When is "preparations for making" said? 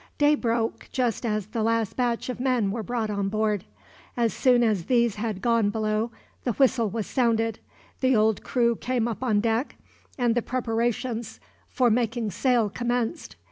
10.41-12.31